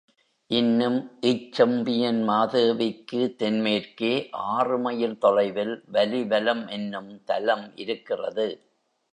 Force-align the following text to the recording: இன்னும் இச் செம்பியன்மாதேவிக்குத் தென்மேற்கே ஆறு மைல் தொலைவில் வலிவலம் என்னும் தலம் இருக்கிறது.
இன்னும் 0.51 0.97
இச் 1.21 1.51
செம்பியன்மாதேவிக்குத் 1.57 3.35
தென்மேற்கே 3.39 4.11
ஆறு 4.47 4.79
மைல் 4.79 5.17
தொலைவில் 5.17 5.83
வலிவலம் 5.91 6.67
என்னும் 6.69 7.23
தலம் 7.23 7.71
இருக்கிறது. 7.75 8.47